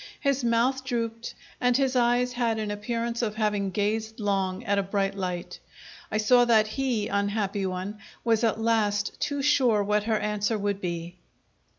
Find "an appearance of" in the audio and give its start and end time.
2.57-3.35